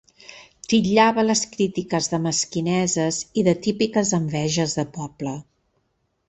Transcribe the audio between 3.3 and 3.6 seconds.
i de